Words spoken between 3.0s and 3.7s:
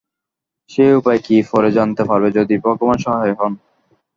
সহায় হন।